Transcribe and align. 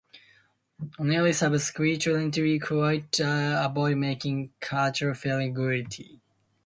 O'Neill 0.99 1.31
subsequently 1.31 1.99
"quits" 2.59 3.17
to 3.17 3.63
avoid 3.63 3.97
making 3.97 4.51
Carter 4.59 5.13
feel 5.13 5.47
guilty. 5.53 6.23